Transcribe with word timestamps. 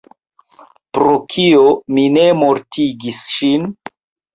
Pro 0.97 1.11
kio 1.35 1.67
mi 1.95 2.09
ne 2.19 2.27
mortigis 2.43 3.25
ŝin? 3.39 3.73